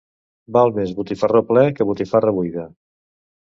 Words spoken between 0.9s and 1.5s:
botifarró